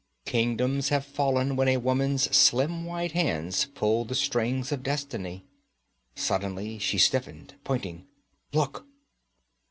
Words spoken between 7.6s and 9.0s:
pointing. 'Look!'